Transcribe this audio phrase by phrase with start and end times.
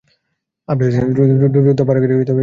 [1.55, 2.39] দ্রুত, পাহাড়ে ঘেষে শুয়ে পড়!